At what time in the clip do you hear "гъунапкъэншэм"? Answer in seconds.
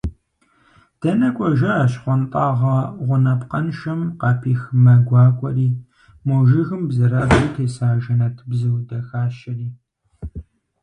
3.05-4.01